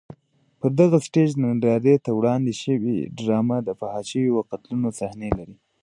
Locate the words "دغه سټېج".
0.79-1.31